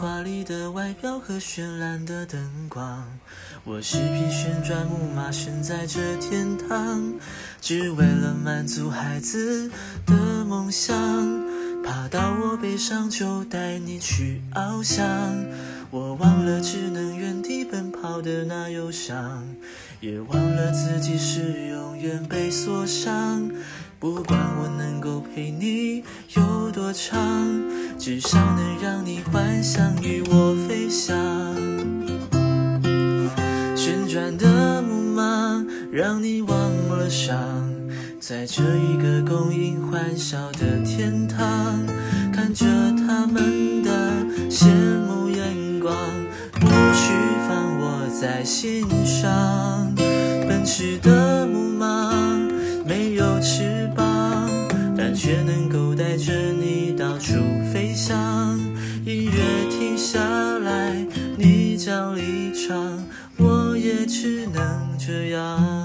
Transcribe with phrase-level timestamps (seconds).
[0.00, 3.04] 华丽的外表和绚烂的灯光。
[3.64, 7.14] 我是匹旋转木马，身在这天堂，
[7.60, 9.68] 只为了满足孩子
[10.06, 10.94] 的梦想。
[11.82, 15.04] 爬到我背上就带你去翱翔，
[15.90, 19.48] 我忘了只能原地奔跑的那忧伤，
[20.00, 23.50] 也忘了自己是永远被锁上。
[24.00, 26.04] 不管我能够陪你
[26.36, 27.20] 有多长，
[27.98, 31.16] 至少能让你幻想与我飞翔。
[33.74, 36.56] 旋转的木马，让你忘
[36.88, 37.36] 了伤，
[38.20, 41.84] 在这一个供应欢笑的天堂，
[42.32, 42.66] 看着
[43.04, 43.90] 他们的
[44.48, 44.68] 羡
[45.08, 45.92] 慕眼光，
[46.52, 47.12] 不许
[47.48, 49.92] 放我在心上。
[50.46, 51.47] 奔驰的
[61.88, 63.02] 要离场。
[63.38, 65.77] 我也只能这样。